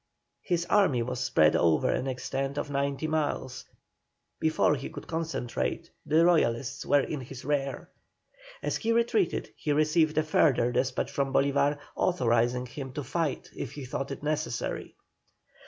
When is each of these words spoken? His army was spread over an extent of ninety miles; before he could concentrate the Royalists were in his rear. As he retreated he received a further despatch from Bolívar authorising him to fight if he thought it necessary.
His 0.41 0.65
army 0.65 1.03
was 1.03 1.19
spread 1.19 1.55
over 1.55 1.87
an 1.91 2.07
extent 2.07 2.57
of 2.57 2.71
ninety 2.71 3.05
miles; 3.05 3.65
before 4.39 4.73
he 4.73 4.89
could 4.89 5.05
concentrate 5.05 5.91
the 6.07 6.25
Royalists 6.25 6.83
were 6.87 7.01
in 7.01 7.21
his 7.21 7.45
rear. 7.45 7.87
As 8.63 8.77
he 8.77 8.91
retreated 8.91 9.51
he 9.55 9.71
received 9.71 10.17
a 10.17 10.23
further 10.23 10.71
despatch 10.71 11.11
from 11.11 11.31
Bolívar 11.31 11.77
authorising 11.95 12.65
him 12.65 12.91
to 12.93 13.03
fight 13.03 13.51
if 13.55 13.73
he 13.73 13.85
thought 13.85 14.09
it 14.09 14.23
necessary. 14.23 14.95